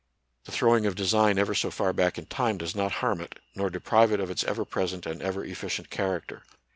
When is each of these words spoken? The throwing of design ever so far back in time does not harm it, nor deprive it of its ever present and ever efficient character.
The 0.45 0.51
throwing 0.51 0.87
of 0.87 0.95
design 0.95 1.37
ever 1.37 1.53
so 1.53 1.69
far 1.69 1.93
back 1.93 2.17
in 2.17 2.25
time 2.25 2.57
does 2.57 2.73
not 2.75 2.91
harm 3.05 3.21
it, 3.21 3.37
nor 3.53 3.69
deprive 3.69 4.11
it 4.11 4.19
of 4.19 4.31
its 4.31 4.43
ever 4.45 4.65
present 4.65 5.05
and 5.05 5.21
ever 5.21 5.43
efficient 5.45 5.91
character. 5.91 6.41